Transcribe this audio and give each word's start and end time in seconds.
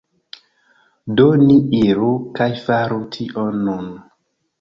Do, 1.19 1.25
ni 1.41 1.57
iru 1.81 2.09
kaj 2.39 2.47
faru 2.71 2.97
tion 3.17 3.61
nun 3.69 3.93